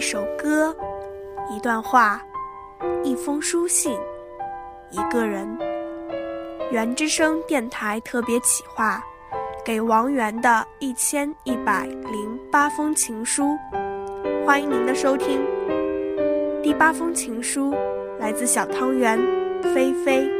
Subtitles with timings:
[0.00, 0.74] 一首歌，
[1.54, 2.22] 一段话，
[3.04, 3.92] 一封书信，
[4.88, 5.46] 一个人。
[6.70, 9.04] 圆之声电台特别企划，
[9.62, 13.58] 给王源的一千一百零八封情书，
[14.46, 15.38] 欢迎您的收听。
[16.62, 17.74] 第八封情书
[18.18, 19.18] 来自小汤圆，
[19.62, 20.39] 菲菲。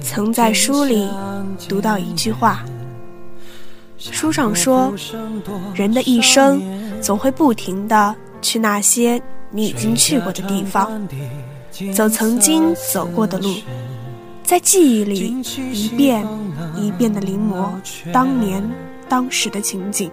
[0.00, 1.08] 曾在书里
[1.68, 2.64] 读到一句话，
[3.98, 4.92] 书上说，
[5.74, 6.62] 人的一生
[7.00, 10.90] 总会不停的去那些你已经去过的地方，
[11.94, 13.54] 走曾经走过的路，
[14.44, 15.34] 在记忆里
[15.72, 16.26] 一遍
[16.76, 17.70] 一遍的临摹
[18.12, 18.62] 当年
[19.08, 20.10] 当时的情景，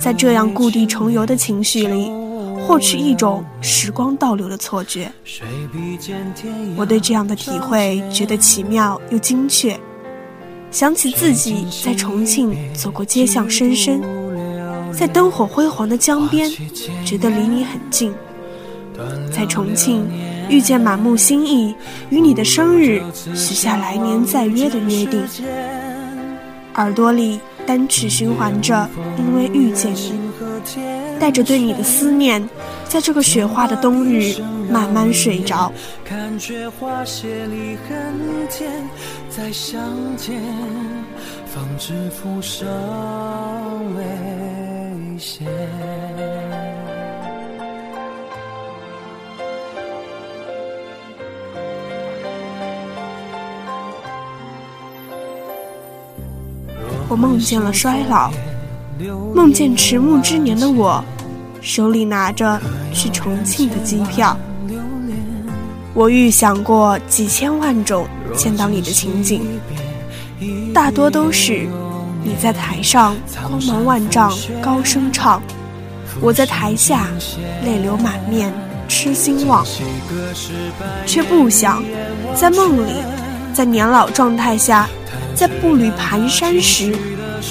[0.00, 2.21] 在这样故地重游的情绪里。
[2.66, 5.10] 获取一种时光倒流的错觉，
[6.76, 9.78] 我对这样的体会觉得奇妙又精确。
[10.70, 14.00] 想起自己在重庆走过街巷深深，
[14.92, 16.50] 在灯火辉煌的江边，
[17.04, 18.12] 觉得离你很近。
[19.30, 20.06] 在重庆
[20.48, 21.74] 遇见满目心意，
[22.10, 23.02] 与你的生日
[23.34, 25.22] 许下来年再约的约定。
[26.76, 30.12] 耳朵里单曲循环着，因为遇见你。
[31.22, 32.42] 带着对你的思念，
[32.88, 34.34] 在这个雪花的冬日
[34.68, 35.72] 慢慢睡着。
[36.04, 38.72] 感觉花谢离很甜，
[39.30, 39.80] 再相
[40.16, 40.34] 见，
[41.46, 42.66] 方知浮生
[43.94, 45.46] 危险。
[57.08, 58.32] 我梦见了衰老。
[59.34, 61.02] 梦见迟暮之年的我，
[61.60, 62.60] 手里拿着
[62.92, 64.36] 去重庆的机票。
[65.94, 69.42] 我预想过几千万种见到你的情景，
[70.74, 71.66] 大多都是
[72.22, 73.16] 你在台上
[73.48, 75.42] 光芒万丈高声唱，
[76.20, 77.06] 我在台下
[77.64, 78.52] 泪流满面
[78.86, 79.64] 痴心望，
[81.06, 81.82] 却不想
[82.34, 82.92] 在梦里，
[83.54, 84.88] 在年老状态下，
[85.34, 86.94] 在步履蹒跚时，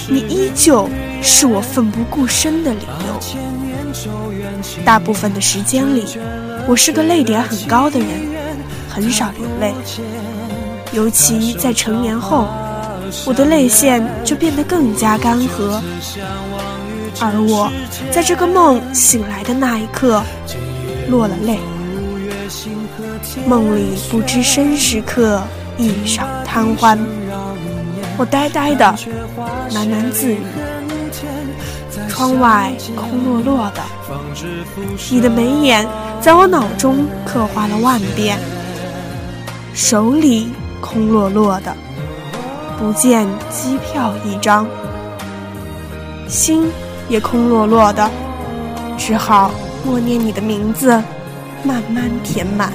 [0.07, 0.87] 你依旧。
[1.21, 3.19] 是我奋不顾身的理由。
[4.83, 6.05] 大部分的时间里，
[6.67, 8.07] 我是个泪点很高的人，
[8.89, 9.73] 很少流泪。
[10.91, 12.47] 尤其在成年后，
[13.25, 15.79] 我的泪腺就变得更加干涸。
[17.19, 17.71] 而我
[18.11, 20.23] 在这个梦醒来的那一刻，
[21.09, 21.59] 落了泪。
[23.45, 25.41] 梦里不知身是客，
[25.77, 26.97] 一晌贪欢。
[28.17, 28.85] 我呆呆的
[29.69, 30.39] 喃喃自语。
[32.21, 33.81] 窗外空落落的，
[35.09, 35.87] 你的眉眼
[36.21, 38.37] 在我脑中刻画了万遍。
[39.73, 40.49] 手里
[40.79, 41.75] 空落落的，
[42.77, 44.67] 不见机票一张。
[46.27, 46.69] 心
[47.09, 48.07] 也空落落的，
[48.99, 49.49] 只好
[49.83, 50.89] 默念你的名字，
[51.63, 52.71] 慢慢填满。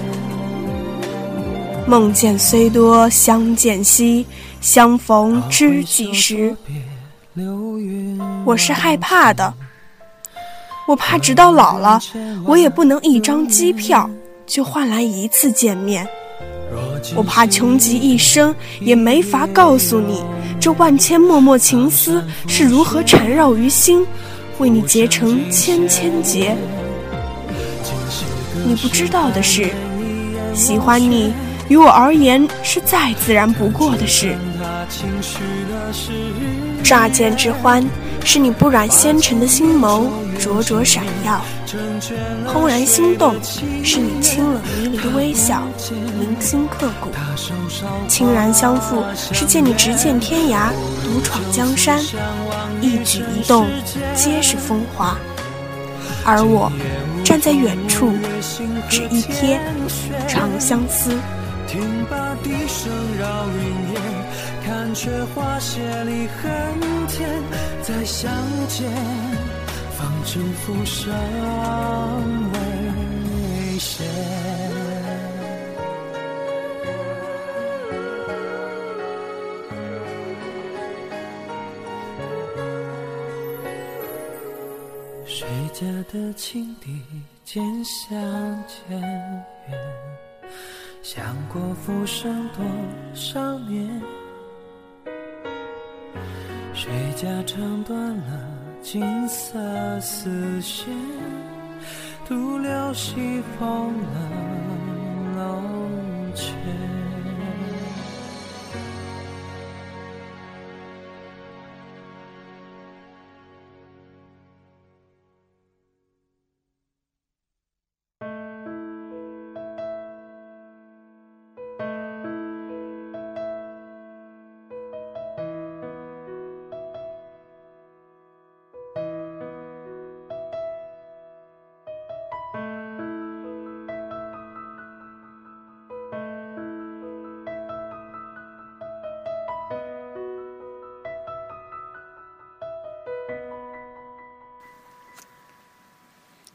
[1.87, 4.26] 梦见虽多，相见稀，
[4.60, 6.56] 相逢知几时。
[8.44, 9.52] 我是害怕的，
[10.88, 12.00] 我怕直到老了，
[12.44, 14.08] 我也不能一张机票
[14.46, 16.06] 就换来一次见面。
[17.14, 20.24] 我怕穷极一生也没法告诉你，
[20.58, 24.04] 这万千脉脉情丝是如何缠绕于心，
[24.58, 26.56] 为你结成千千结。
[28.66, 29.68] 你不知道的是，
[30.54, 31.32] 喜欢你
[31.68, 34.36] 于我而言是再自然不过的事。
[36.82, 37.84] 乍见之欢，
[38.24, 40.06] 是你不染纤尘的心眸
[40.38, 41.40] 灼灼闪耀；
[42.46, 43.34] 怦然心动，
[43.82, 45.62] 是你清冷迷离的微笑
[46.18, 47.10] 铭心刻骨；
[48.08, 49.02] 轻然相负，
[49.32, 50.70] 是见你直剑天涯，
[51.02, 52.00] 独闯江山，
[52.80, 53.66] 一举一动
[54.14, 55.16] 皆是风华。
[56.24, 56.70] 而我
[57.24, 58.12] 站在远处，
[58.88, 59.58] 只一瞥，
[60.28, 61.10] 长相思。
[61.69, 64.25] 听罢笛声绕云烟。
[64.66, 67.30] 看却花谢离恨天，
[67.82, 68.28] 再相
[68.66, 68.90] 见
[69.92, 71.14] 方知浮生
[72.52, 74.02] 未歇。
[85.26, 87.00] 谁家的青笛
[87.44, 88.19] 渐相
[88.66, 89.00] 渐
[89.69, 89.78] 远，
[91.04, 92.64] 想过浮生多
[93.14, 94.02] 少年。
[96.86, 98.48] 谁家唱断了
[98.80, 99.58] 金色
[100.00, 100.86] 丝线，
[102.24, 104.95] 徒留西风冷。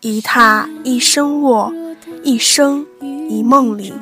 [0.01, 1.71] 一榻一生卧，
[2.23, 2.83] 一生
[3.29, 3.93] 一梦里，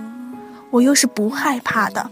[0.71, 2.09] 我又是不害怕的。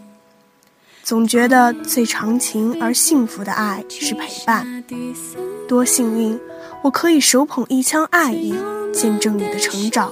[1.03, 4.83] 总觉得最长情而幸福的爱是陪伴。
[5.69, 6.37] 多幸运，
[6.83, 8.53] 我可以手捧一腔爱意，
[8.93, 10.11] 见证你的成长，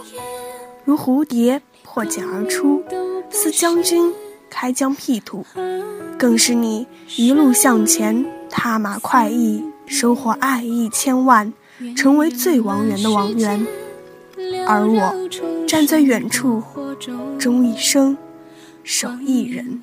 [0.86, 2.82] 如蝴蝶破茧而出，
[3.30, 4.14] 似将军
[4.50, 5.46] 开疆辟土，
[6.18, 6.88] 更是你
[7.18, 11.52] 一路向前，踏马快意，收获爱意千万。
[11.96, 13.66] 成为最王源的王源，
[14.68, 15.14] 而我
[15.68, 16.64] 站在远处，
[17.38, 18.18] 终一生
[18.84, 19.82] 守一人。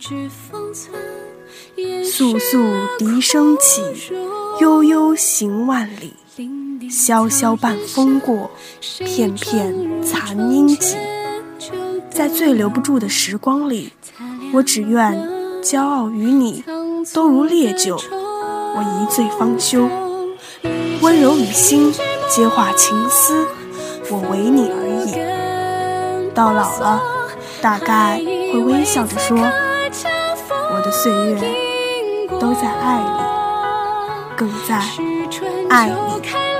[1.77, 3.83] 簌簌笛声起，
[4.61, 6.15] 悠悠行万里，
[6.89, 8.50] 萧萧半风过，
[8.99, 10.97] 片片残音起。
[12.11, 13.91] 在最留不住的时光里，
[14.53, 15.12] 我只愿
[15.62, 16.62] 骄傲与你
[17.15, 19.89] 都如烈酒，我一醉方休。
[21.22, 21.94] 柔与心，
[22.28, 23.46] 皆化情丝。
[24.10, 26.34] 我为你而已。
[26.34, 27.00] 到老了，
[27.60, 28.16] 大概
[28.52, 31.40] 会微笑着说：我的岁月
[32.40, 34.82] 都在爱里，更在
[35.70, 36.51] 爱里。